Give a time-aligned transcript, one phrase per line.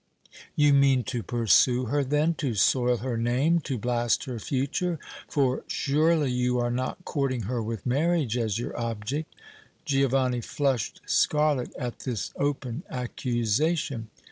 [0.55, 5.63] "You mean to pursue her then, to soil her name, to blast her future, for
[5.67, 9.35] surely you are not courting her with marriage as your object?"
[9.85, 14.09] Giovanni flushed scarlet at this open accusation.